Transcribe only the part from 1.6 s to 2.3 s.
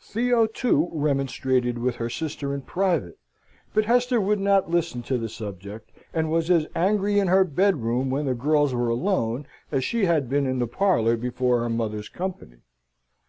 with her